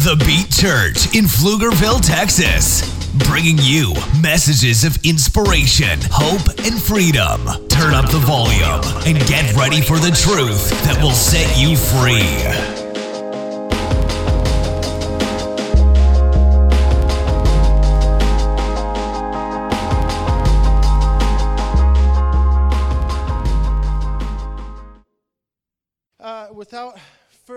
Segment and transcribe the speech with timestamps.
[0.00, 2.80] The Beat Church in Pflugerville, Texas.
[3.28, 3.92] Bringing you
[4.22, 7.44] messages of inspiration, hope, and freedom.
[7.68, 12.79] Turn up the volume and get ready for the truth that will set you free.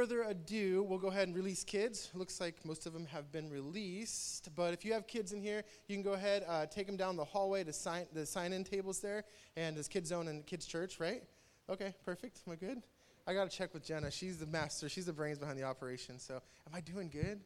[0.03, 2.09] Further ado, we'll go ahead and release kids.
[2.13, 4.49] Looks like most of them have been released.
[4.53, 7.15] But if you have kids in here, you can go ahead, uh, take them down
[7.15, 9.23] the hallway to sign the sign-in tables there,
[9.55, 11.23] and there's Kids Zone and Kids Church, right?
[11.69, 12.41] Okay, perfect.
[12.45, 12.81] Am I good?
[13.25, 14.11] I got to check with Jenna.
[14.11, 14.89] She's the master.
[14.89, 16.19] She's the brains behind the operation.
[16.19, 17.39] So, am I doing good?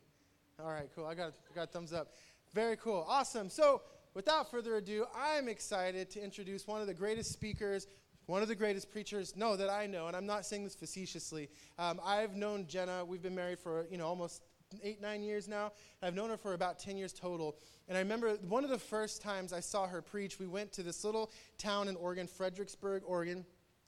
[0.59, 1.05] All right, cool.
[1.05, 2.15] I got I got thumbs up.
[2.55, 3.05] Very cool.
[3.07, 3.51] Awesome.
[3.51, 3.84] So,
[4.15, 7.85] without further ado, I'm excited to introduce one of the greatest speakers
[8.27, 11.49] one of the greatest preachers, no, that I know, and I'm not saying this facetiously.
[11.80, 13.04] Um, I've known Jenna.
[13.04, 14.44] We've been married for you know almost
[14.84, 15.72] eight, nine years now.
[16.02, 17.58] I've known her for about 10 years total.
[17.88, 20.84] And I remember one of the first times I saw her preach, we went to
[20.84, 23.46] this little town in Oregon, Fredericksburg, Oregon.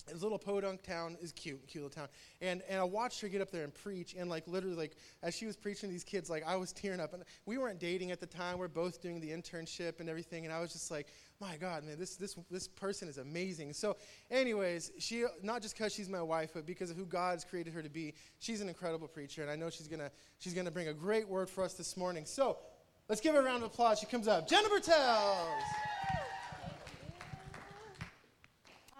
[0.08, 2.08] This little podunk town is cute, cute little town.
[2.41, 4.16] And, and I watched her get up there and preach.
[4.17, 7.13] And, like, literally, like, as she was preaching these kids, like, I was tearing up.
[7.13, 8.58] And we weren't dating at the time.
[8.58, 10.45] We are both doing the internship and everything.
[10.45, 11.08] And I was just like,
[11.41, 13.73] my God, man, this, this, this person is amazing.
[13.73, 13.95] So,
[14.29, 17.81] anyways, she, not just because she's my wife, but because of who God's created her
[17.81, 19.41] to be, she's an incredible preacher.
[19.41, 20.01] And I know she's going
[20.39, 22.25] she's gonna bring a great word for us this morning.
[22.25, 22.57] So,
[23.07, 23.99] let's give her a round of applause.
[23.99, 24.47] She comes up.
[24.49, 25.63] Jenna Bertels.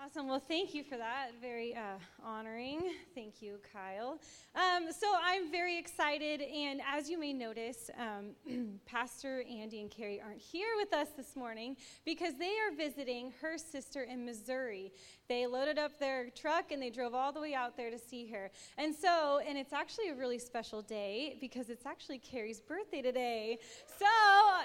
[0.10, 0.28] Awesome.
[0.28, 1.34] Well, thank you for that.
[1.40, 2.82] Very uh, honoring.
[3.14, 4.20] Thank you, Kyle.
[4.56, 10.20] Um, so I'm very excited, and as you may notice, um, Pastor Andy and Carrie
[10.20, 14.92] aren't here with us this morning because they are visiting her sister in Missouri.
[15.30, 18.28] They loaded up their truck and they drove all the way out there to see
[18.32, 18.50] her.
[18.80, 23.60] And so, and it's actually a really special day because it's actually Carrie's birthday today.
[23.86, 24.08] So,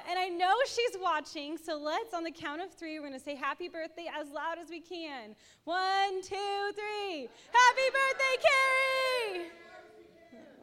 [0.08, 3.24] and I know she's watching, so let's, on the count of three, we're going to
[3.24, 5.36] say happy birthday as loud as we can.
[5.64, 7.28] One, two, three.
[7.52, 9.73] Happy birthday, Carrie!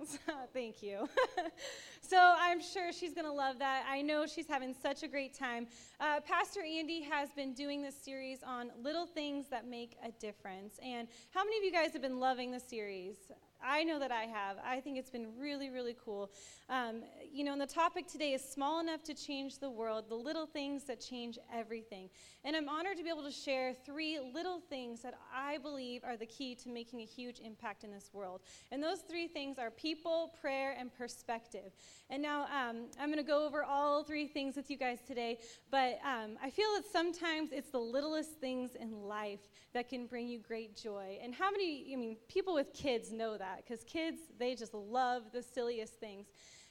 [0.53, 1.07] Thank you.
[2.01, 3.85] so I'm sure she's going to love that.
[3.89, 5.67] I know she's having such a great time.
[5.99, 10.79] Uh, Pastor Andy has been doing this series on little things that make a difference.
[10.83, 13.17] And how many of you guys have been loving the series?
[13.63, 14.57] I know that I have.
[14.65, 16.31] I think it's been really, really cool.
[16.69, 20.15] Um, you know, and the topic today is small enough to change the world, the
[20.15, 22.09] little things that change everything.
[22.43, 26.17] And I'm honored to be able to share three little things that I believe are
[26.17, 28.41] the key to making a huge impact in this world.
[28.71, 31.71] And those three things are people, prayer, and perspective.
[32.09, 35.39] And now um, I'm going to go over all three things with you guys today,
[35.69, 39.41] but um, I feel that sometimes it's the littlest things in life
[39.73, 41.19] that can bring you great joy.
[41.23, 45.23] And how many, I mean, people with kids know that because kids, they just love
[45.31, 46.27] the silliest things.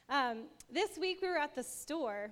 [0.08, 2.30] Um, this week we were at the store,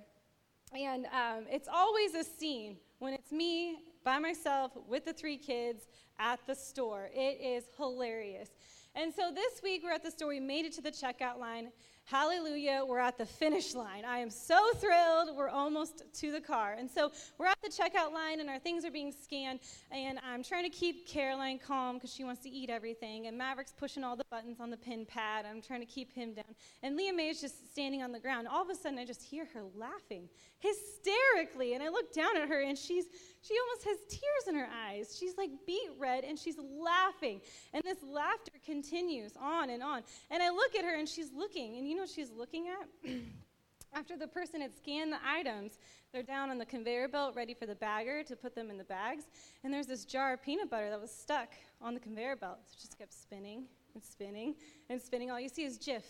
[0.73, 5.87] and um, it's always a scene when it's me by myself with the three kids
[6.19, 7.09] at the store.
[7.13, 8.49] It is hilarious.
[8.95, 11.71] And so this week we're at the store, we made it to the checkout line,
[12.09, 14.03] Hallelujah, we're at the finish line.
[14.03, 15.37] I am so thrilled.
[15.37, 16.75] We're almost to the car.
[16.75, 19.59] And so we're at the checkout line, and our things are being scanned.
[19.91, 23.27] And I'm trying to keep Caroline calm because she wants to eat everything.
[23.27, 25.45] And Maverick's pushing all the buttons on the pin pad.
[25.47, 26.55] I'm trying to keep him down.
[26.81, 28.47] And Leah is just standing on the ground.
[28.47, 31.75] All of a sudden, I just hear her laughing hysterically.
[31.75, 33.05] And I look down at her, and she's
[33.41, 35.15] she almost has tears in her eyes.
[35.17, 37.41] She's like beet red and she's laughing.
[37.73, 40.03] And this laughter continues on and on.
[40.29, 43.11] And I look at her and she's looking, and you know what she's looking at?
[43.93, 45.79] After the person had scanned the items,
[46.11, 48.83] they're down on the conveyor belt ready for the bagger to put them in the
[48.83, 49.23] bags.
[49.63, 51.49] And there's this jar of peanut butter that was stuck
[51.81, 52.59] on the conveyor belt.
[52.67, 53.63] So it just kept spinning
[53.95, 54.55] and spinning
[54.89, 55.31] and spinning.
[55.31, 56.03] All you see is Jif,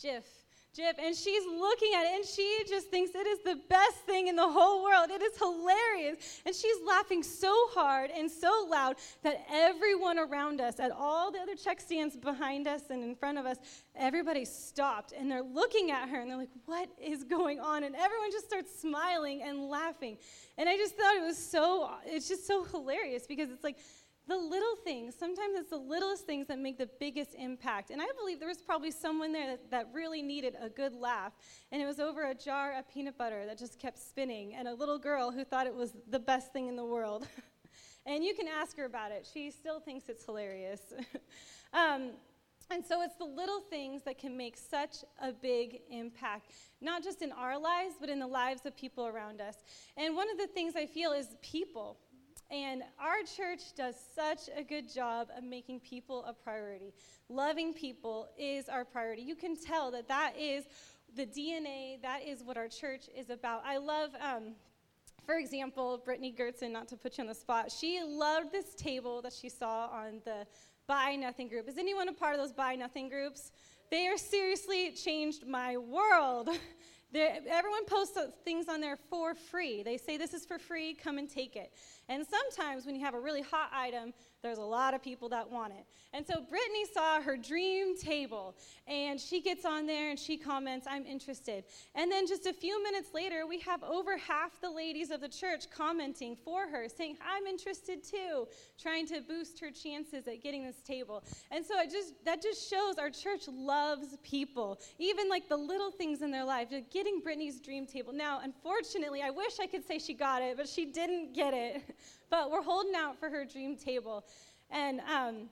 [0.00, 0.24] Jif,
[0.76, 4.26] Jif, and she's looking at it and she just thinks it is the best thing
[4.26, 5.08] in the whole world.
[5.08, 6.42] It is hilarious.
[6.44, 11.38] And she's laughing so hard and so loud that everyone around us, at all the
[11.38, 13.58] other check stands behind us and in front of us,
[13.94, 17.84] everybody stopped and they're looking at her and they're like, What is going on?
[17.84, 20.18] And everyone just starts smiling and laughing.
[20.58, 23.76] And I just thought it was so, it's just so hilarious because it's like,
[24.26, 27.90] the little things, sometimes it's the littlest things that make the biggest impact.
[27.90, 31.32] And I believe there was probably someone there that, that, really needed a good laugh.
[31.70, 34.74] And it was over a jar of peanut butter that just kept spinning, and a
[34.74, 37.26] little girl who thought it was the best thing in the world.
[38.06, 40.80] and you can ask her about it, she still thinks it's hilarious.
[41.74, 42.12] um,
[42.70, 46.50] and so it's the little things that can make such a big impact,
[46.80, 49.56] not just in our lives, but in the lives of people around us.
[49.98, 51.98] And one of the things I feel is people.
[52.50, 56.92] And our church does such a good job of making people a priority.
[57.28, 59.22] Loving people is our priority.
[59.22, 60.64] You can tell that that is
[61.16, 62.00] the DNA.
[62.02, 63.62] That is what our church is about.
[63.64, 64.10] I love.
[64.20, 64.54] Um,
[65.26, 69.22] for example, Brittany Gertzen, not to put you on the spot, she loved this table
[69.22, 70.46] that she saw on the
[70.86, 71.66] Buy Nothing group.
[71.66, 73.50] Is anyone a part of those Buy Nothing groups?
[73.90, 76.50] They are seriously changed my world.
[77.14, 79.82] Everyone posts things on there for free.
[79.82, 81.72] They say this is for free, come and take it.
[82.08, 84.12] And sometimes when you have a really hot item,
[84.42, 85.86] there's a lot of people that want it.
[86.12, 88.54] And so Brittany saw her dream table,
[88.86, 91.64] and she gets on there and she comments, I'm interested.
[91.94, 95.28] And then just a few minutes later, we have over half the ladies of the
[95.28, 98.46] church commenting for her, saying, I'm interested too,
[98.78, 101.24] trying to boost her chances at getting this table.
[101.50, 105.90] And so it just that just shows our church loves people, even like the little
[105.90, 108.12] things in their life, getting Brittany's dream table.
[108.12, 111.82] Now, unfortunately, I wish I could say she got it, but she didn't get it.
[112.30, 114.24] but we're holding out for her dream table.
[114.70, 115.48] And um,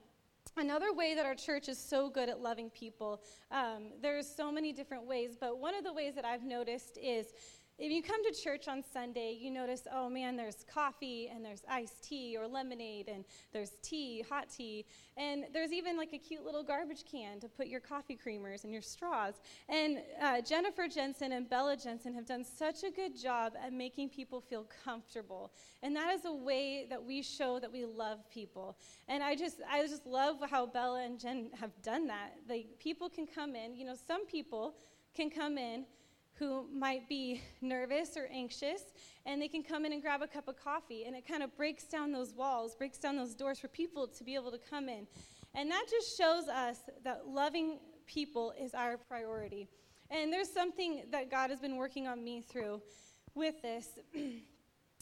[0.57, 4.73] another way that our church is so good at loving people, um, there's so many
[4.73, 7.33] different ways, but one of the ways that I've noticed is
[7.83, 11.63] if you come to church on Sunday, you notice, oh man, there's coffee and there's
[11.67, 14.85] iced tea or lemonade and there's tea, hot tea,
[15.17, 18.71] and there's even like a cute little garbage can to put your coffee creamers and
[18.71, 19.33] your straws.
[19.67, 24.11] And uh, Jennifer Jensen and Bella Jensen have done such a good job at making
[24.11, 25.51] people feel comfortable.
[25.81, 28.77] And that is a way that we show that we love people.
[29.09, 32.35] And I just, I just love how Bella and Jen have done that.
[32.47, 34.75] Like people can come in, you know, some people
[35.13, 35.83] can come in
[36.39, 38.81] who might be nervous or anxious,
[39.25, 41.05] and they can come in and grab a cup of coffee.
[41.05, 44.23] And it kind of breaks down those walls, breaks down those doors for people to
[44.23, 45.07] be able to come in.
[45.55, 49.67] And that just shows us that loving people is our priority.
[50.09, 52.81] And there's something that God has been working on me through
[53.35, 53.87] with this.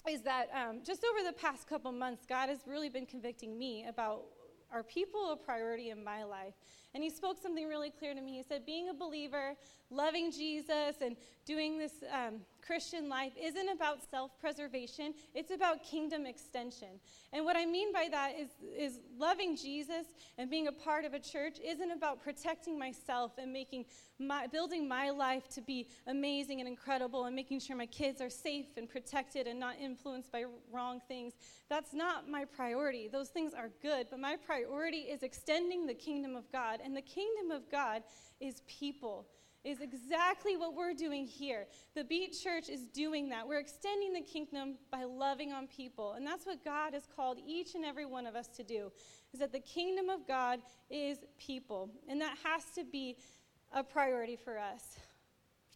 [0.10, 3.86] is that um, just over the past couple months, God has really been convicting me
[3.88, 4.24] about
[4.72, 6.54] are people a priority in my life?
[6.94, 8.38] And he spoke something really clear to me.
[8.38, 9.56] He said, Being a believer,
[9.90, 11.16] loving Jesus, and
[11.46, 17.00] doing this um, Christian life isn't about self preservation, it's about kingdom extension.
[17.34, 21.14] And what I mean by that is, is loving Jesus and being a part of
[21.14, 23.86] a church isn't about protecting myself and making
[24.20, 28.30] my, building my life to be amazing and incredible and making sure my kids are
[28.30, 31.34] safe and protected and not influenced by wrong things.
[31.70, 33.08] That's not my priority.
[33.12, 36.80] Those things are good, but my priority is extending the kingdom of God.
[36.84, 38.04] And the kingdom of God
[38.40, 39.28] is people
[39.64, 41.68] is exactly what we're doing here.
[41.96, 43.48] The Beat Church is doing that.
[43.48, 46.14] We're extending the kingdom by loving on people.
[46.14, 48.92] And that's what God has called each and every one of us to do.
[49.34, 51.90] Is that the kingdom of God is people.
[52.10, 53.18] And that has to be
[53.72, 54.98] a priority for us.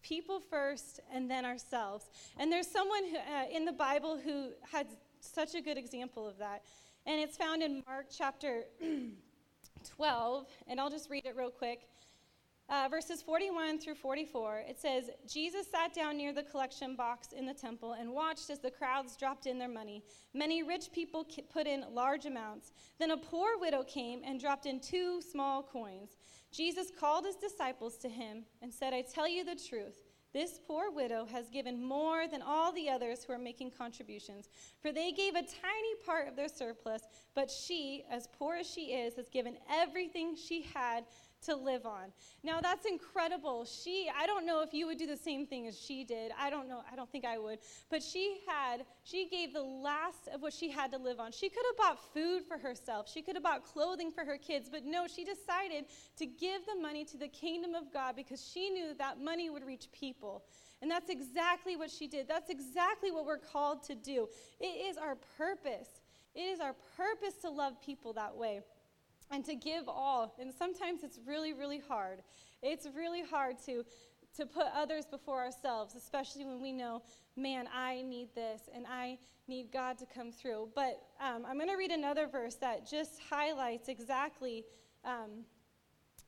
[0.02, 2.06] People first and then ourselves.
[2.38, 4.86] And there's someone who, uh, in the Bible who had
[5.20, 6.62] such a good example of that.
[7.06, 8.64] And it's found in Mark chapter
[9.96, 10.46] 12.
[10.66, 11.88] And I'll just read it real quick.
[12.68, 17.46] Uh, verses 41 through 44, it says, Jesus sat down near the collection box in
[17.46, 20.02] the temple and watched as the crowds dropped in their money.
[20.34, 22.72] Many rich people put in large amounts.
[22.98, 26.16] Then a poor widow came and dropped in two small coins.
[26.50, 30.02] Jesus called his disciples to him and said, I tell you the truth.
[30.36, 34.50] This poor widow has given more than all the others who are making contributions,
[34.82, 37.04] for they gave a tiny part of their surplus,
[37.34, 41.04] but she, as poor as she is, has given everything she had
[41.46, 42.12] to live on.
[42.42, 43.64] Now that's incredible.
[43.64, 46.32] She, I don't know if you would do the same thing as she did.
[46.38, 46.82] I don't know.
[46.90, 47.58] I don't think I would.
[47.90, 51.32] But she had, she gave the last of what she had to live on.
[51.32, 53.10] She could have bought food for herself.
[53.12, 54.68] She could have bought clothing for her kids.
[54.70, 55.86] But no, she decided
[56.18, 59.64] to give the money to the kingdom of God because she knew that, money would
[59.64, 60.44] reach people.
[60.82, 62.28] And that's exactly what she did.
[62.28, 64.28] That's exactly what we're called to do.
[64.60, 65.88] It is our purpose.
[66.34, 68.60] It is our purpose to love people that way
[69.30, 70.34] and to give all.
[70.38, 72.22] And sometimes it's really, really hard.
[72.62, 73.84] It's really hard to,
[74.36, 77.02] to put others before ourselves, especially when we know,
[77.36, 79.18] man, I need this and I
[79.48, 80.70] need God to come through.
[80.74, 84.64] But um, I'm going to read another verse that just highlights exactly.
[85.04, 85.44] Um,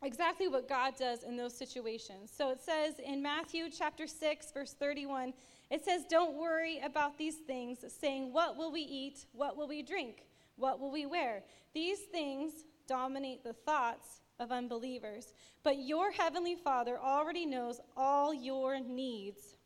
[0.02, 2.30] exactly what God does in those situations.
[2.32, 5.32] So it says in Matthew chapter 6 verse 31,
[5.70, 9.26] it says, "Don't worry about these things, saying, what will we eat?
[9.32, 10.24] What will we drink?
[10.56, 11.42] What will we wear?
[11.74, 12.52] These things
[12.88, 15.32] dominate the thoughts of unbelievers.
[15.62, 19.56] But your heavenly Father already knows all your needs.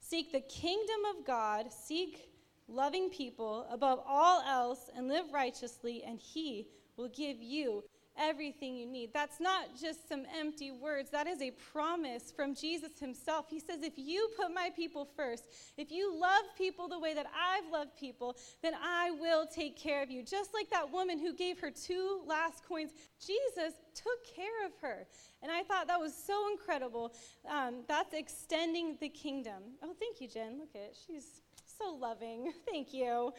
[0.00, 2.30] Seek the kingdom of God, seek
[2.66, 7.84] loving people above all else, and live righteously, and He will give you
[8.18, 9.12] everything you need.
[9.12, 13.46] That's not just some empty words, that is a promise from Jesus himself.
[13.48, 15.44] He says, If you put my people first,
[15.76, 20.02] if you love people the way that I've loved people, then I will take care
[20.02, 20.22] of you.
[20.22, 22.90] Just like that woman who gave her two last coins,
[23.24, 25.06] Jesus took care of her.
[25.42, 27.12] And I thought that was so incredible.
[27.48, 29.62] Um, that's extending the kingdom.
[29.82, 30.58] Oh, thank you, Jen.
[30.58, 30.96] Look at it.
[31.06, 31.42] She's
[31.78, 32.52] so loving.
[32.70, 33.32] Thank you.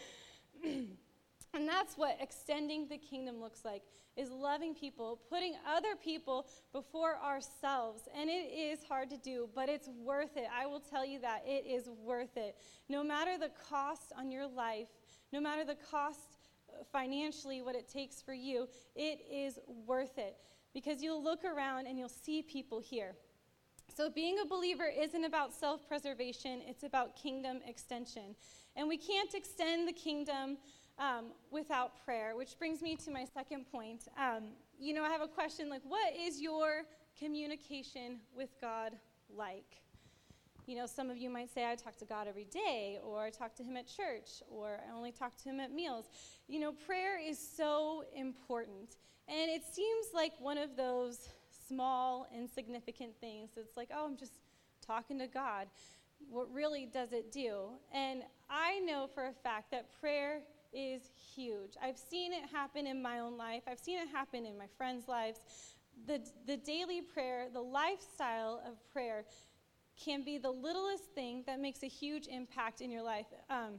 [1.53, 3.83] and that's what extending the kingdom looks like
[4.15, 8.03] is loving people, putting other people before ourselves.
[8.15, 10.47] And it is hard to do, but it's worth it.
[10.53, 12.55] I will tell you that it is worth it.
[12.89, 14.87] No matter the cost on your life,
[15.31, 16.19] no matter the cost
[16.69, 20.35] uh, financially, what it takes for you, it is worth it
[20.73, 23.15] because you'll look around and you'll see people here.
[23.95, 28.35] So, being a believer isn't about self preservation, it's about kingdom extension.
[28.75, 30.57] And we can't extend the kingdom
[30.99, 34.07] um, without prayer, which brings me to my second point.
[34.17, 36.83] Um, you know, I have a question like, what is your
[37.17, 38.93] communication with God
[39.35, 39.81] like?
[40.67, 43.31] You know, some of you might say, I talk to God every day, or I
[43.31, 46.05] talk to Him at church, or I only talk to Him at meals.
[46.47, 48.97] You know, prayer is so important.
[49.27, 51.29] And it seems like one of those
[51.67, 53.51] small, insignificant things.
[53.57, 54.33] It's like, oh, I'm just
[54.85, 55.67] talking to God.
[56.29, 57.69] What really does it do?
[57.91, 60.41] And I know for a fact that prayer
[60.73, 61.01] is
[61.35, 61.73] huge.
[61.81, 65.07] I've seen it happen in my own life, I've seen it happen in my friends'
[65.07, 65.39] lives.
[66.07, 69.25] The, the daily prayer, the lifestyle of prayer,
[70.01, 73.25] can be the littlest thing that makes a huge impact in your life.
[73.49, 73.73] Um,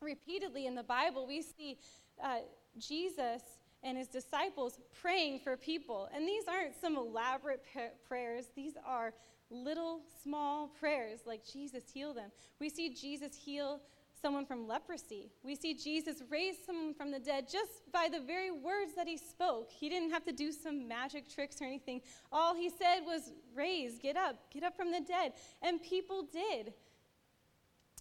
[0.00, 1.78] repeatedly in the Bible, we see
[2.22, 2.38] uh,
[2.78, 3.42] Jesus
[3.84, 6.08] and his disciples praying for people.
[6.12, 7.62] And these aren't some elaborate
[8.08, 9.14] prayers, these are
[9.50, 12.30] little, small prayers like Jesus heal them.
[12.60, 13.80] We see Jesus heal
[14.24, 15.28] someone from leprosy.
[15.42, 19.18] We see Jesus raise someone from the dead just by the very words that he
[19.18, 19.70] spoke.
[19.70, 22.00] He didn't have to do some magic tricks or anything.
[22.32, 25.34] All he said was, Raise, get up, get up from the dead.
[25.60, 26.72] And people did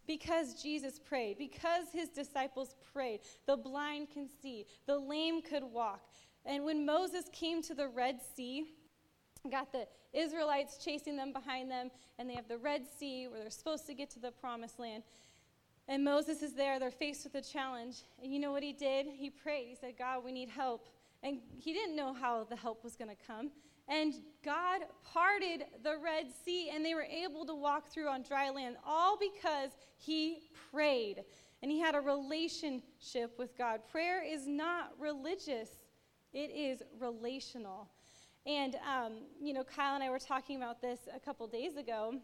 [0.08, 6.08] because Jesus prayed, because his disciples prayed, the blind can see, the lame could walk.
[6.46, 8.64] And when Moses came to the Red Sea,
[9.52, 13.50] got the Israelites chasing them behind them, and they have the Red Sea where they're
[13.50, 15.04] supposed to get to the promised land.
[15.88, 18.04] And Moses is there, they're faced with a challenge.
[18.22, 19.06] And you know what he did?
[19.06, 19.68] He prayed.
[19.68, 20.88] He said, God, we need help.
[21.22, 23.52] And he didn't know how the help was going to come.
[23.88, 24.14] And
[24.46, 28.78] God parted the Red Sea, and they were able to walk through on dry land,
[28.86, 30.40] all because he
[30.72, 31.24] prayed.
[31.62, 33.82] And he had a relationship with God.
[33.92, 35.70] Prayer is not religious,
[36.32, 37.90] it is relational.
[38.46, 42.16] And, um, you know, Kyle and I were talking about this a couple days ago.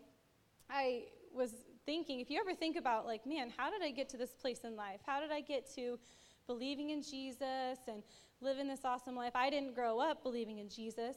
[0.69, 1.51] I was
[1.89, 4.59] thinking, if you ever think about, like, man, how did I get to this place
[4.63, 4.99] in life?
[5.07, 5.97] How did I get to
[6.45, 8.03] believing in Jesus and
[8.41, 9.31] living this awesome life?
[9.33, 11.15] I didn't grow up believing in Jesus.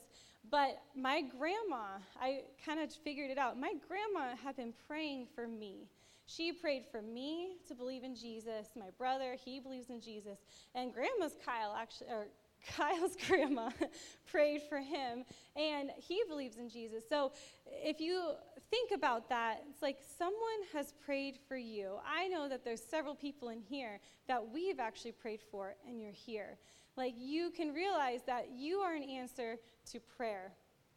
[0.50, 3.60] But my grandma, I kind of figured it out.
[3.60, 5.90] My grandma had been praying for me.
[6.24, 8.68] She prayed for me to believe in Jesus.
[8.74, 10.38] My brother, he believes in Jesus.
[10.74, 12.28] And grandma's Kyle, actually, or
[12.76, 13.68] Kyle's grandma
[14.30, 15.24] prayed for him,
[15.54, 17.04] and he believes in Jesus.
[17.06, 17.32] So
[17.66, 18.32] if you
[18.72, 21.96] think about that, it's like someone has prayed for you.
[22.08, 26.10] I know that there's several people in here that we've actually prayed for, and you're
[26.10, 26.56] here.
[26.96, 29.56] Like you can realize that you are an answer
[29.90, 30.52] to prayer,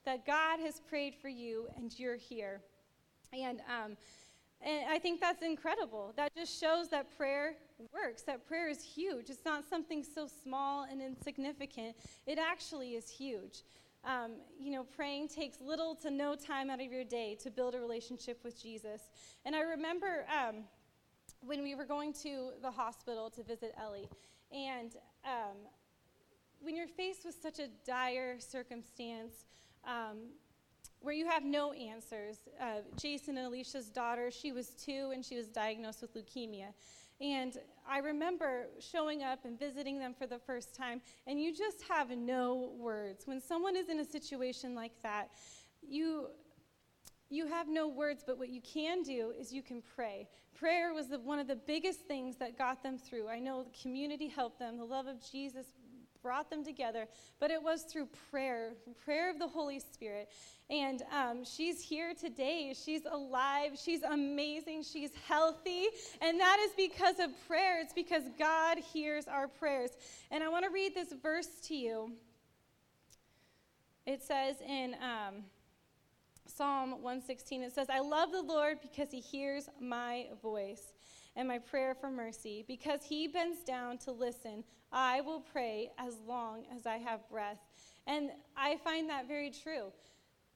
[0.05, 2.61] that God has prayed for you and you're here.
[3.33, 3.97] And, um,
[4.61, 6.13] and I think that's incredible.
[6.15, 7.55] That just shows that prayer
[7.93, 9.29] works, that prayer is huge.
[9.29, 13.63] It's not something so small and insignificant, it actually is huge.
[14.05, 17.73] Um, you know, praying takes little to no time out of your day to build
[17.73, 19.01] a relationship with Jesus.
[19.45, 20.57] And I remember um,
[21.41, 24.07] when we were going to the hospital to visit Ellie,
[24.51, 24.95] and
[25.25, 25.57] um,
[26.61, 29.45] when you're faced with such a dire circumstance
[29.85, 30.17] um,
[30.99, 35.35] where you have no answers, uh, Jason and Alicia's daughter, she was two and she
[35.35, 36.73] was diagnosed with leukemia.
[37.21, 37.57] And
[37.87, 42.09] I remember showing up and visiting them for the first time, and you just have
[42.09, 43.25] no words.
[43.25, 45.29] When someone is in a situation like that,
[45.87, 46.27] you
[47.29, 50.27] you have no words, but what you can do is you can pray.
[50.53, 53.27] Prayer was the, one of the biggest things that got them through.
[53.27, 55.65] I know the community helped them, the love of Jesus
[56.25, 57.07] brought them together,
[57.39, 58.71] but it was through prayer,
[59.05, 60.27] prayer of the Holy Spirit.
[60.71, 62.73] And um, she's here today.
[62.75, 63.73] She's alive.
[63.79, 64.81] She's amazing.
[64.91, 65.85] She's healthy.
[66.21, 67.79] And that is because of prayer.
[67.79, 69.91] It's because God hears our prayers.
[70.31, 72.13] And I want to read this verse to you.
[74.07, 75.43] It says in um,
[76.47, 80.94] Psalm 116, it says, I love the Lord because he hears my voice.
[81.35, 82.63] And my prayer for mercy.
[82.67, 87.59] Because he bends down to listen, I will pray as long as I have breath.
[88.07, 89.91] And I find that very true.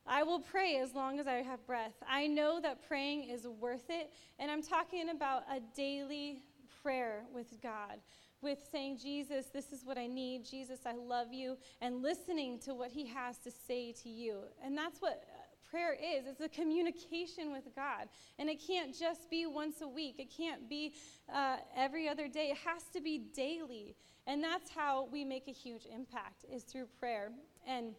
[0.05, 1.93] I will pray as long as I have breath.
[2.07, 6.41] I know that praying is worth it, and I'm talking about a daily
[6.81, 7.99] prayer with God,
[8.41, 10.45] with saying, Jesus, this is what I need.
[10.45, 14.39] Jesus, I love you, and listening to what He has to say to you.
[14.63, 15.23] And that's what
[15.69, 18.07] prayer is it's a communication with God.
[18.37, 20.93] And it can't just be once a week, it can't be
[21.33, 22.49] uh, every other day.
[22.51, 23.95] It has to be daily.
[24.27, 27.31] And that's how we make a huge impact, is through prayer.
[27.67, 27.95] And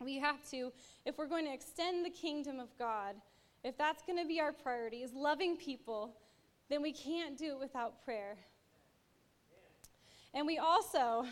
[0.00, 0.72] we have to,
[1.04, 3.16] if we're going to extend the kingdom of God,
[3.64, 6.14] if that's going to be our priority, is loving people,
[6.68, 8.36] then we can't do it without prayer.
[10.34, 11.26] And we also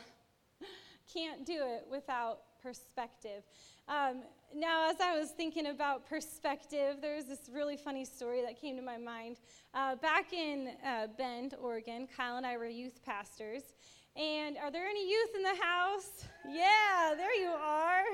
[1.12, 3.42] can't do it without perspective.
[3.88, 4.23] Um,
[4.54, 8.83] now, as I was thinking about perspective, there's this really funny story that came to
[8.83, 9.37] my mind.
[9.75, 13.75] Uh, back in uh, Bend, Oregon, Kyle and I were youth pastors.
[14.16, 16.25] And are there any youth in the house?
[16.49, 18.04] Yeah, there you are.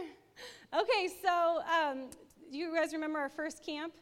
[0.75, 2.09] Okay, so um,
[2.51, 3.93] do you guys remember our first camp?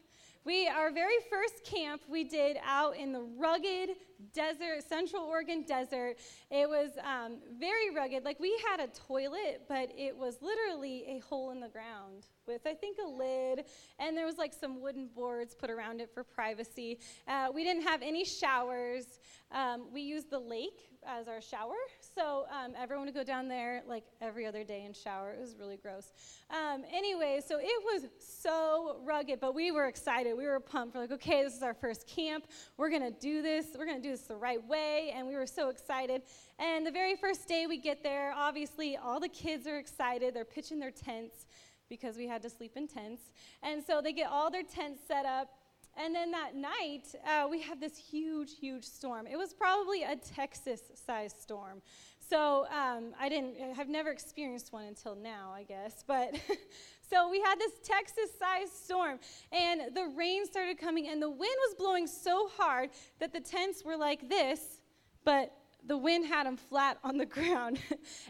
[0.48, 3.90] We, our very first camp we did out in the rugged
[4.32, 6.16] desert, Central Oregon desert.
[6.50, 8.24] It was um, very rugged.
[8.24, 12.62] Like we had a toilet, but it was literally a hole in the ground with,
[12.66, 13.66] I think, a lid,
[13.98, 16.98] and there was like some wooden boards put around it for privacy.
[17.26, 19.20] Uh, we didn't have any showers.
[19.52, 21.76] Um, we used the lake as our shower,
[22.18, 25.30] so um, everyone would go down there like every other day and shower.
[25.30, 26.10] It was really gross.
[26.50, 30.37] Um, anyway, so it was so rugged, but we were excited.
[30.37, 30.96] We were pumped.
[30.96, 32.48] We're like, okay, this is our first camp.
[32.76, 33.66] We're gonna do this.
[33.78, 36.22] We're gonna do this the right way, and we were so excited.
[36.58, 40.34] And the very first day we get there, obviously all the kids are excited.
[40.34, 41.46] They're pitching their tents
[41.88, 43.30] because we had to sleep in tents.
[43.62, 45.50] And so they get all their tents set up.
[46.00, 49.26] And then that night, uh, we had this huge, huge storm.
[49.26, 51.82] It was probably a Texas sized storm.
[52.20, 56.04] So um, I didn't, I've never experienced one until now, I guess.
[56.06, 56.34] But
[57.10, 59.18] so we had this Texas sized storm,
[59.50, 63.84] and the rain started coming, and the wind was blowing so hard that the tents
[63.84, 64.82] were like this,
[65.24, 65.52] but
[65.88, 67.80] the wind had them flat on the ground.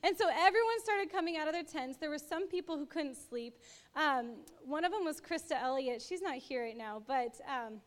[0.02, 1.98] and so everyone started coming out of their tents.
[1.98, 3.58] There were some people who couldn't sleep.
[3.94, 6.00] Um, one of them was Krista Elliott.
[6.00, 7.80] She's not here right now, but um,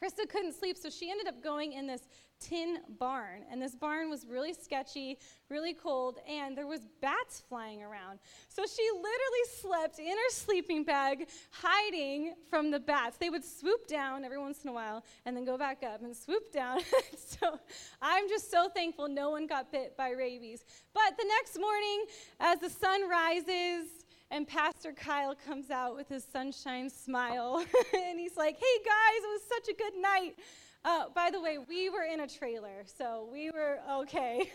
[0.00, 2.02] Krista couldn't sleep, so she ended up going in this
[2.38, 5.18] tin barn and this barn was really sketchy
[5.48, 8.18] really cold and there was bats flying around.
[8.48, 13.16] So she literally slept in her sleeping bag hiding from the bats.
[13.16, 16.16] They would swoop down every once in a while and then go back up and
[16.16, 16.80] swoop down.
[17.16, 17.58] So
[18.00, 20.64] i'm just so thankful no one got bit by rabies.
[20.94, 22.04] But the next morning
[22.40, 23.88] as the sun rises
[24.30, 27.64] and Pastor Kyle comes out with his sunshine smile.
[27.94, 30.36] and he's like, hey guys, it was such a good night.
[30.84, 34.48] Uh, by the way, we were in a trailer, so we were okay.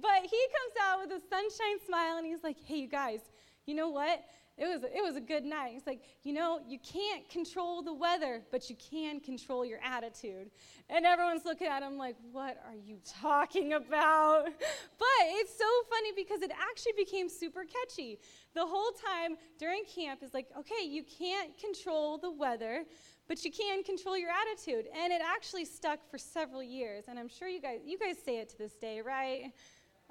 [0.00, 3.20] but he comes out with a sunshine smile and he's like, hey, you guys,
[3.66, 4.24] you know what?
[4.58, 5.70] It was, it was a good night.
[5.72, 10.50] He's like, you know, you can't control the weather, but you can control your attitude.
[10.90, 14.44] And everyone's looking at him like, what are you talking about?
[14.46, 18.18] But it's so funny because it actually became super catchy.
[18.54, 22.84] The whole time during camp is like, okay, you can't control the weather,
[23.28, 24.86] but you can control your attitude.
[25.00, 27.04] And it actually stuck for several years.
[27.08, 29.52] And I'm sure you guys, you guys say it to this day, right?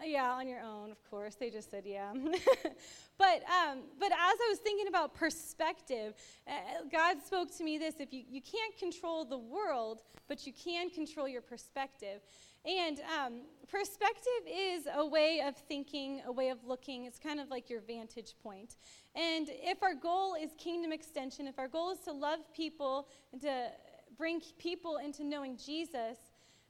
[0.04, 1.36] Yeah, on your own, of course.
[1.36, 2.14] They just said yeah.
[3.18, 6.14] but, um, but as I was thinking about perspective,
[6.48, 6.52] uh,
[6.92, 10.92] God spoke to me this if you, you can't control the world, but you can
[10.92, 12.22] control your perspective.
[12.64, 17.06] And um, perspective is a way of thinking, a way of looking.
[17.06, 18.76] It's kind of like your vantage point.
[19.16, 23.42] And if our goal is kingdom extension, if our goal is to love people and
[23.42, 23.70] to
[24.16, 26.18] bring people into knowing Jesus,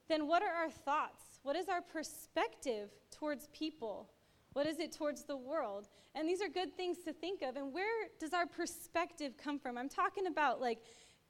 [0.08, 1.37] then what are our thoughts?
[1.48, 4.10] What is our perspective towards people?
[4.52, 5.88] What is it towards the world?
[6.14, 7.56] And these are good things to think of.
[7.56, 9.78] And where does our perspective come from?
[9.78, 10.80] I'm talking about like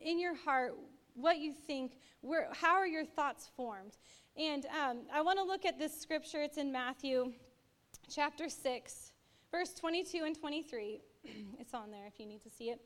[0.02, 0.74] in your heart,
[1.14, 4.00] what you think, where, how are your thoughts formed?
[4.36, 6.42] And um, I want to look at this scripture.
[6.42, 7.34] It's in Matthew
[8.10, 9.12] chapter 6,
[9.52, 11.00] verse 22 and 23.
[11.60, 12.82] it's on there if you need to see it.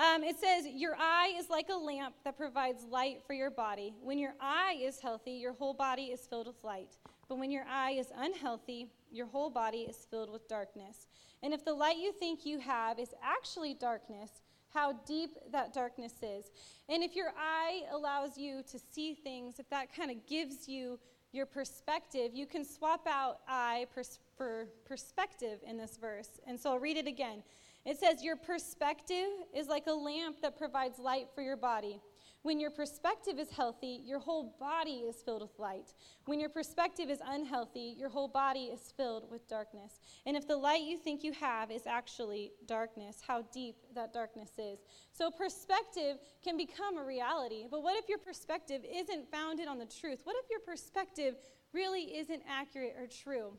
[0.00, 3.94] Um, it says, Your eye is like a lamp that provides light for your body.
[4.02, 6.96] When your eye is healthy, your whole body is filled with light.
[7.28, 11.06] But when your eye is unhealthy, your whole body is filled with darkness.
[11.42, 14.30] And if the light you think you have is actually darkness,
[14.72, 16.50] how deep that darkness is.
[16.88, 20.98] And if your eye allows you to see things, if that kind of gives you
[21.32, 26.40] your perspective, you can swap out eye pers- for perspective in this verse.
[26.46, 27.42] And so I'll read it again.
[27.84, 32.00] It says, Your perspective is like a lamp that provides light for your body.
[32.42, 35.92] When your perspective is healthy, your whole body is filled with light.
[36.24, 40.00] When your perspective is unhealthy, your whole body is filled with darkness.
[40.24, 44.52] And if the light you think you have is actually darkness, how deep that darkness
[44.56, 44.78] is.
[45.12, 47.66] So, perspective can become a reality.
[47.70, 50.20] But what if your perspective isn't founded on the truth?
[50.24, 51.36] What if your perspective
[51.74, 53.52] really isn't accurate or true?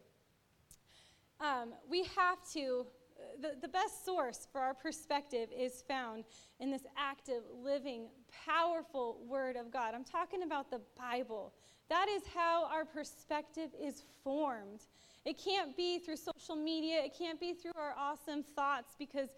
[1.40, 2.88] Um, we have to
[3.39, 6.24] the, the best source for our perspective is found
[6.60, 8.08] in this active, living,
[8.46, 9.94] powerful Word of God.
[9.94, 11.54] I'm talking about the Bible.
[11.89, 14.82] That is how our perspective is formed.
[15.26, 19.30] It can't be through social media, it can't be through our awesome thoughts because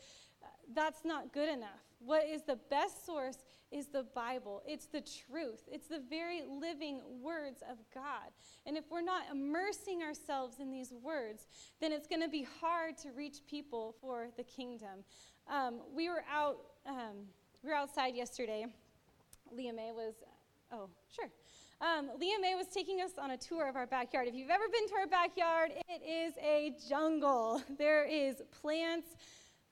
[0.42, 1.82] uh, that's not good enough.
[2.00, 3.38] What is the best source
[3.74, 4.62] is the Bible.
[4.66, 5.64] It's the truth.
[5.72, 8.32] It's the very living words of God.
[8.66, 11.48] And if we're not immersing ourselves in these words,
[11.82, 15.04] then it's going to be hard to reach people for the kingdom.
[15.50, 16.58] Um, we were out.
[16.86, 17.28] Um,
[17.64, 18.66] we were outside yesterday.
[19.52, 20.14] Leah May was.
[20.72, 21.30] Oh, sure.
[21.82, 24.28] Um, Leah May was taking us on a tour of our backyard.
[24.28, 27.62] If you've ever been to our backyard, it is a jungle.
[27.78, 29.16] There is plants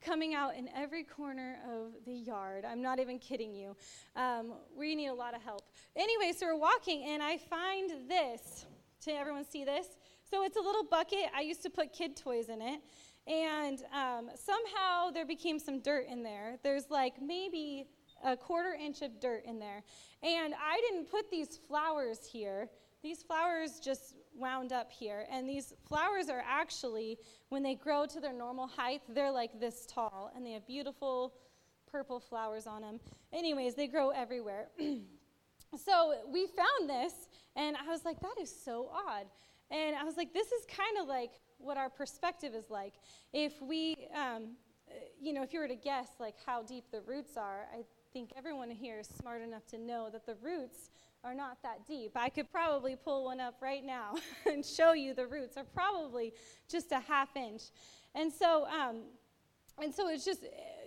[0.02, 2.66] coming out in every corner of the yard.
[2.66, 3.76] I'm not even kidding you.
[4.16, 5.64] Um, we need a lot of help.
[5.96, 8.66] Anyway, so we're walking, and I find this.
[9.04, 9.88] Can everyone see this?
[10.30, 11.26] So it's a little bucket.
[11.36, 12.82] I used to put kid toys in it.
[13.28, 16.58] And um, somehow there became some dirt in there.
[16.64, 17.86] There's like maybe
[18.24, 19.84] a quarter inch of dirt in there.
[20.24, 22.70] And I didn't put these flowers here.
[23.04, 25.26] These flowers just wound up here.
[25.32, 27.18] And these flowers are actually,
[27.50, 30.32] when they grow to their normal height, they're like this tall.
[30.36, 31.34] And they have beautiful
[31.92, 33.00] purple flowers on them.
[33.34, 34.70] Anyways, they grow everywhere.
[35.78, 37.14] so we found this,
[37.56, 39.26] and I was like, that is so odd.
[39.70, 42.94] And I was like, this is kind of like what our perspective is like.
[43.34, 44.56] If we, um,
[45.20, 47.84] you know, if you were to guess like how deep the roots are, I
[48.14, 50.90] think everyone here is smart enough to know that the roots
[51.24, 52.12] are not that deep.
[52.16, 56.34] I could probably pull one up right now and show you the roots are probably
[56.70, 57.64] just a half inch.
[58.16, 59.02] And so, um,
[59.82, 60.46] and so it's just,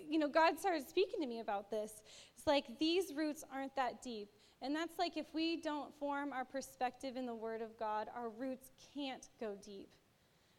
[0.09, 2.03] you know, God started speaking to me about this.
[2.37, 4.29] It's like these roots aren't that deep.
[4.63, 8.31] And that's like if we don't form our perspective in the Word of God, our
[8.31, 9.89] roots can't go deep.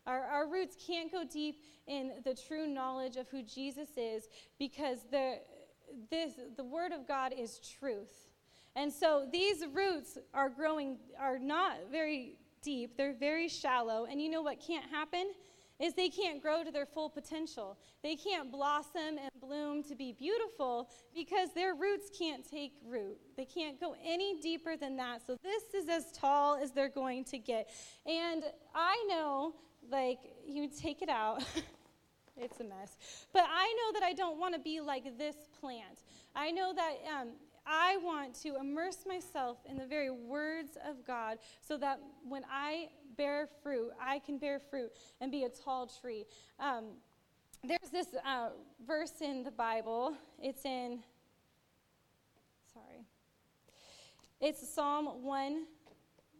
[0.05, 4.27] Our, our roots can't go deep in the true knowledge of who Jesus is
[4.59, 5.39] because the,
[6.11, 8.29] this, the Word of God is truth.
[8.75, 14.05] And so these roots are growing, are not very deep, they're very shallow.
[14.05, 15.31] And you know what can't happen?
[15.79, 17.77] Is they can't grow to their full potential.
[18.01, 23.17] They can't blossom and bloom to be beautiful because their roots can't take root.
[23.35, 25.21] They can't go any deeper than that.
[25.27, 27.69] So this is as tall as they're going to get.
[28.05, 29.53] And I know,
[29.91, 31.43] like, you take it out.
[32.37, 32.97] it's a mess.
[33.33, 36.03] But I know that I don't want to be like this plant.
[36.35, 37.29] I know that um,
[37.65, 42.89] I want to immerse myself in the very words of God so that when I
[43.17, 46.25] bear fruit, I can bear fruit and be a tall tree.
[46.59, 46.85] Um,
[47.63, 48.49] there's this uh,
[48.85, 50.15] verse in the Bible.
[50.39, 50.99] It's in,
[52.73, 53.05] sorry,
[54.39, 55.65] it's Psalm 1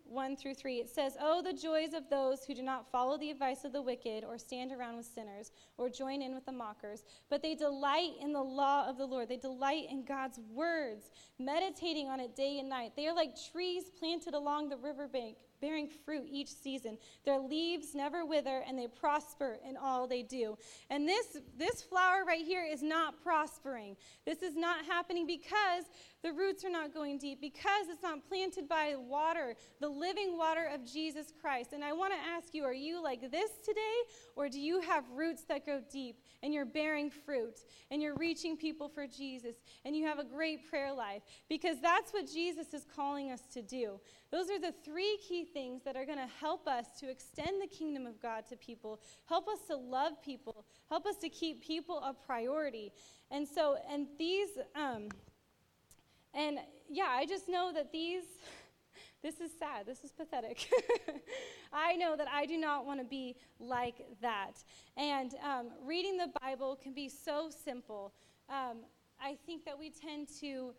[0.08, 3.32] 1 through 3, it says, Oh, the joys of those who do not follow the
[3.32, 7.04] advice of the wicked, or stand around with sinners, or join in with the mockers,
[7.30, 9.30] but they delight in the law of the Lord.
[9.30, 12.94] They delight in God's words, meditating on it day and night.
[12.96, 16.96] They are like trees planted along the riverbank bearing fruit each season.
[17.26, 20.56] Their leaves never wither, and they prosper in all they do.
[20.92, 23.98] And this, this flower right here is not prospering.
[24.28, 25.86] This is not happening because
[26.22, 30.70] the roots are not going deep, because it's not planted by water, the living water
[30.72, 31.74] of Jesus Christ.
[31.74, 33.80] And I want to ask you are you like this today,
[34.36, 38.56] or do you have roots that go deep and you're bearing fruit and you're reaching
[38.56, 41.24] people for Jesus and you have a great prayer life?
[41.50, 44.00] Because that's what Jesus is calling us to do.
[44.36, 47.68] Those are the three key things that are going to help us to extend the
[47.68, 52.00] kingdom of God to people, help us to love people, help us to keep people
[52.00, 52.92] a priority.
[53.32, 55.08] And so, and these, um,
[56.34, 58.26] and yeah, I just know that these,
[59.24, 60.68] this is sad, this is pathetic.
[61.72, 64.66] I know that I do not want to be like that.
[64.98, 68.12] And um, reading the Bible can be so simple.
[68.50, 68.80] Um,
[69.18, 70.74] I think that we tend to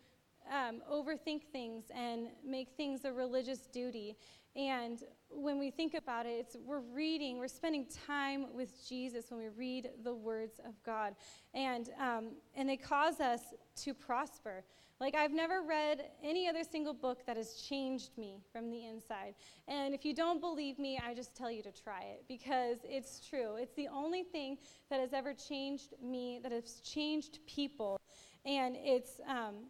[0.51, 4.17] um, overthink things and make things a religious duty.
[4.55, 9.39] And when we think about it, it's, we're reading, we're spending time with Jesus when
[9.39, 11.15] we read the words of God.
[11.53, 13.41] And, um, and they cause us
[13.83, 14.63] to prosper.
[14.99, 19.35] Like, I've never read any other single book that has changed me from the inside.
[19.67, 23.19] And if you don't believe me, I just tell you to try it because it's
[23.29, 23.57] true.
[23.57, 24.57] It's the only thing
[24.89, 27.99] that has ever changed me, that has changed people.
[28.43, 29.65] And it's, um,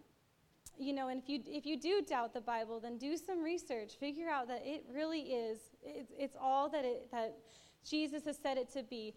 [0.78, 3.94] you know, and if you if you do doubt the Bible, then do some research.
[4.00, 5.60] Figure out that it really is.
[5.84, 7.36] It's, it's all that it that
[7.88, 9.14] Jesus has said it to be.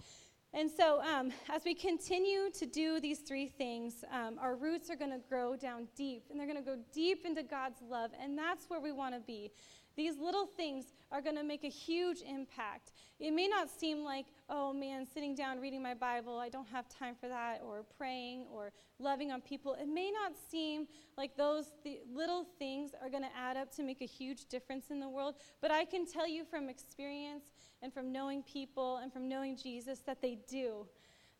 [0.52, 4.96] And so, um, as we continue to do these three things, um, our roots are
[4.96, 8.36] going to grow down deep, and they're going to go deep into God's love, and
[8.36, 9.52] that's where we want to be.
[10.00, 12.92] These little things are going to make a huge impact.
[13.18, 16.88] It may not seem like, oh man, sitting down reading my Bible, I don't have
[16.88, 19.74] time for that, or praying, or loving on people.
[19.74, 20.86] It may not seem
[21.18, 24.86] like those th- little things are going to add up to make a huge difference
[24.90, 27.44] in the world, but I can tell you from experience
[27.82, 30.86] and from knowing people and from knowing Jesus that they do.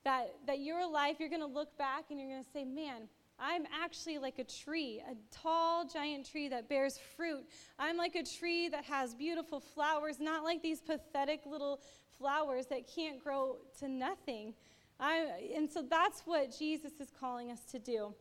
[0.05, 3.09] That, that your life, you're going to look back and you're going to say, man,
[3.41, 7.45] I'm actually like a tree, a tall, giant tree that bears fruit.
[7.79, 11.81] I'm like a tree that has beautiful flowers, not like these pathetic little
[12.19, 14.53] flowers that can't grow to nothing.
[14.99, 18.15] I, and so that's what Jesus is calling us to do.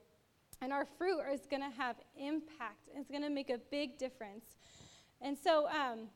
[0.61, 4.45] And our fruit is going to have impact, it's going to make a big difference.
[5.21, 6.07] And so, um,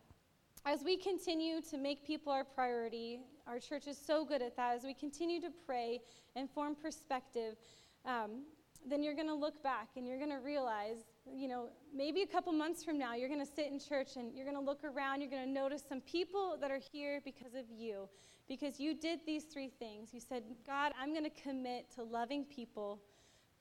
[0.65, 4.75] as we continue to make people our priority, our church is so good at that.
[4.75, 5.99] As we continue to pray
[6.37, 7.57] and form perspective,
[8.05, 8.43] um,
[8.89, 10.97] then you're going to look back and you're going to realize,
[11.31, 14.33] you know, maybe a couple months from now, you're going to sit in church and
[14.35, 17.53] you're going to look around, you're going to notice some people that are here because
[17.53, 18.07] of you,
[18.47, 20.09] because you did these three things.
[20.13, 22.99] You said, God, I'm going to commit to loving people.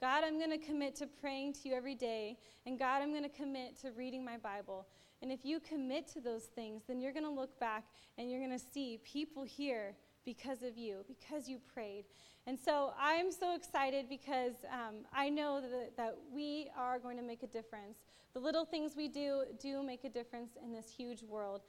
[0.01, 2.37] God, I'm going to commit to praying to you every day.
[2.67, 4.87] And God, I'm going to commit to reading my Bible.
[5.23, 7.85] And if you commit to those things, then you're going to look back
[8.19, 12.05] and you're going to see people here because of you, because you prayed.
[12.47, 17.23] And so I'm so excited because um, I know that, that we are going to
[17.23, 17.99] make a difference.
[18.35, 21.63] The little things we do do make a difference in this huge world.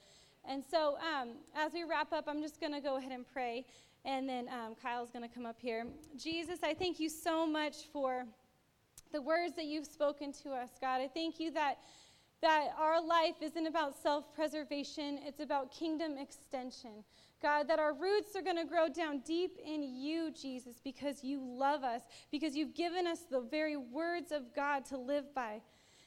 [0.45, 3.65] And so um, as we wrap up, I'm just going to go ahead and pray.
[4.05, 5.85] And then um, Kyle's going to come up here.
[6.17, 8.25] Jesus, I thank you so much for
[9.11, 10.99] the words that you've spoken to us, God.
[11.01, 11.77] I thank you that
[12.41, 17.05] that our life isn't about self preservation, it's about kingdom extension.
[17.43, 21.39] God, that our roots are going to grow down deep in you, Jesus, because you
[21.43, 22.01] love us,
[22.31, 25.61] because you've given us the very words of God to live by.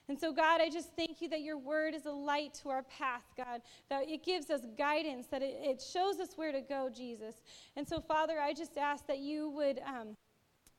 [0.08, 2.84] And so, God, I just thank you that your word is a light to our
[2.84, 6.88] path, God, that it gives us guidance, that it, it shows us where to go,
[6.88, 7.42] Jesus.
[7.76, 9.80] And so, Father, I just ask that you would.
[9.86, 10.16] Um,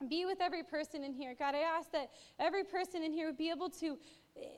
[0.08, 1.34] be with every person in here.
[1.36, 3.98] God, I ask that every person in here would be able to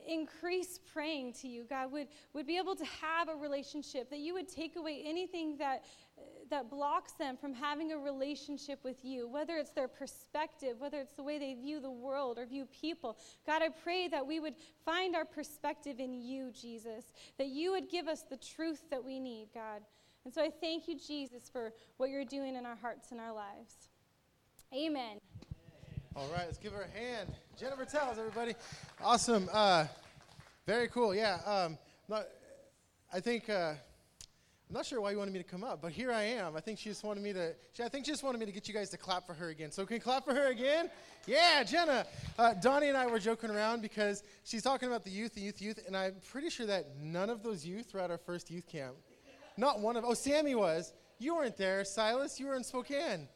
[0.07, 4.33] increase praying to you, God, would, would be able to have a relationship, that you
[4.33, 5.83] would take away anything that,
[6.49, 11.13] that blocks them from having a relationship with you, whether it's their perspective, whether it's
[11.13, 13.17] the way they view the world or view people.
[13.45, 17.89] God, I pray that we would find our perspective in you, Jesus, that you would
[17.89, 19.81] give us the truth that we need, God.
[20.25, 23.33] And so I thank you, Jesus, for what you're doing in our hearts and our
[23.33, 23.89] lives.
[24.73, 25.17] Amen.
[26.15, 27.33] All right, let's give her a hand.
[27.61, 28.55] Jenna Bertels, everybody.
[29.03, 29.47] Awesome.
[29.53, 29.85] Uh,
[30.65, 31.13] very cool.
[31.13, 31.37] Yeah.
[31.45, 31.77] Um,
[32.09, 32.25] not,
[33.13, 36.11] I think, uh, I'm not sure why you wanted me to come up, but here
[36.11, 36.55] I am.
[36.55, 38.51] I think she just wanted me to, she, I think she just wanted me to
[38.51, 39.69] get you guys to clap for her again.
[39.69, 40.89] So can you clap for her again?
[41.27, 42.07] Yeah, Jenna.
[42.39, 45.61] Uh, Donnie and I were joking around because she's talking about the youth, the youth,
[45.61, 48.65] youth, and I'm pretty sure that none of those youth were at our first youth
[48.65, 48.95] camp.
[49.55, 50.93] Not one of, oh, Sammy was.
[51.19, 51.85] You weren't there.
[51.85, 53.27] Silas, you were in Spokane.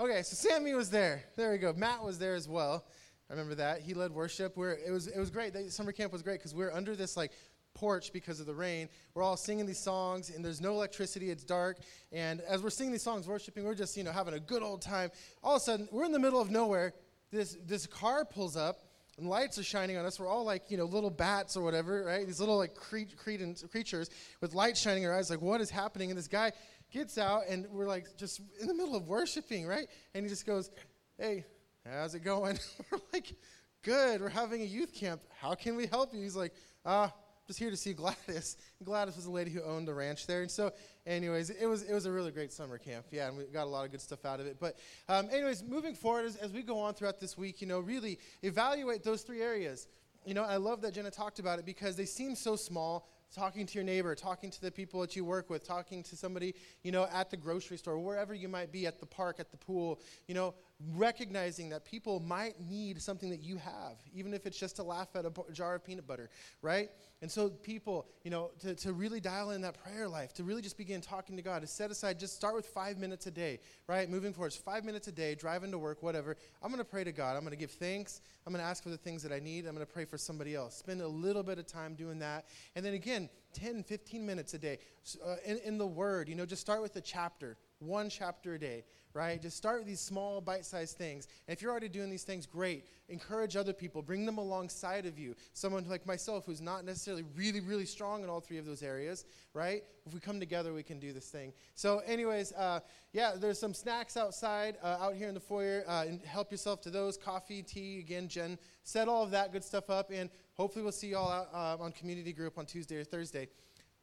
[0.00, 1.24] Okay, so Sammy was there.
[1.36, 1.74] There we go.
[1.74, 2.86] Matt was there as well.
[3.30, 3.80] I remember that.
[3.80, 4.56] He led worship.
[4.56, 5.54] We're, it, was, it was great.
[5.70, 7.32] Summer camp was great because we are under this like
[7.74, 8.88] porch because of the rain.
[9.14, 11.30] We're all singing these songs, and there's no electricity.
[11.30, 11.78] It's dark.
[12.12, 14.82] And as we're singing these songs, worshiping, we're just, you know, having a good old
[14.82, 15.10] time.
[15.42, 16.94] All of a sudden, we're in the middle of nowhere.
[17.30, 18.78] This, this car pulls up,
[19.18, 20.18] and lights are shining on us.
[20.18, 22.26] We're all like, you know, little bats or whatever, right?
[22.26, 24.10] These little like cre- cre- creatures
[24.40, 25.30] with lights shining in our eyes.
[25.30, 26.10] Like, what is happening?
[26.10, 26.52] And this guy
[26.92, 29.86] gets out, and we're like just in the middle of worshiping, right?
[30.14, 30.70] And he just goes,
[31.18, 31.44] Hey,
[31.90, 32.58] how's it going?
[32.90, 33.34] we're like,
[33.82, 35.20] Good, we're having a youth camp.
[35.40, 36.22] How can we help you?
[36.22, 36.54] He's like,
[36.86, 37.12] Ah,
[37.46, 38.56] just here to see Gladys.
[38.78, 40.42] And Gladys was the lady who owned the ranch there.
[40.42, 40.72] And so,
[41.06, 43.06] anyways, it was, it was a really great summer camp.
[43.10, 44.56] Yeah, and we got a lot of good stuff out of it.
[44.58, 47.80] But, um, anyways, moving forward as, as we go on throughout this week, you know,
[47.80, 49.88] really evaluate those three areas.
[50.24, 53.66] You know, I love that Jenna talked about it because they seem so small, talking
[53.66, 56.92] to your neighbor, talking to the people that you work with, talking to somebody, you
[56.92, 60.00] know, at the grocery store, wherever you might be, at the park, at the pool,
[60.26, 60.54] you know,
[60.94, 65.08] recognizing that people might need something that you have, even if it's just to laugh
[65.14, 66.30] at a jar of peanut butter,
[66.62, 66.90] right?
[67.22, 70.62] And so, people, you know, to, to really dial in that prayer life, to really
[70.62, 73.60] just begin talking to God, to set aside, just start with five minutes a day,
[73.86, 74.10] right?
[74.10, 76.36] Moving forward, it's five minutes a day, driving to work, whatever.
[76.62, 77.36] I'm going to pray to God.
[77.36, 78.20] I'm going to give thanks.
[78.46, 79.66] I'm going to ask for the things that I need.
[79.66, 80.76] I'm going to pray for somebody else.
[80.76, 82.46] Spend a little bit of time doing that.
[82.74, 84.78] And then again, 10, 15 minutes a day
[85.24, 88.58] uh, in, in the Word, you know, just start with a chapter one chapter a
[88.58, 88.84] day,
[89.14, 89.40] right?
[89.40, 91.28] Just start with these small, bite sized things.
[91.46, 92.84] And if you're already doing these things, great.
[93.08, 95.36] Encourage other people, bring them alongside of you.
[95.52, 99.24] Someone like myself who's not necessarily really, really strong in all three of those areas,
[99.54, 99.84] right?
[100.04, 101.52] If we come together, we can do this thing.
[101.76, 102.80] So, anyways, uh,
[103.12, 105.84] yeah, there's some snacks outside, uh, out here in the foyer.
[105.86, 108.00] Uh, and help yourself to those coffee, tea.
[108.00, 110.10] Again, Jen set all of that good stuff up.
[110.12, 113.48] And hopefully, we'll see you all out uh, on community group on Tuesday or Thursday.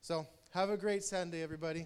[0.02, 1.86] So, have a great Sunday, everybody.